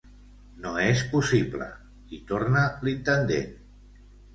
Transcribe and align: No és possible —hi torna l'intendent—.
No 0.63 0.71
és 0.85 1.03
possible 1.11 1.69
—hi 1.85 2.23
torna 2.35 2.67
l'intendent—. 2.87 3.59